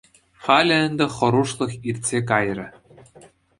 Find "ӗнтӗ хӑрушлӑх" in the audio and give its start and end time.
0.89-1.73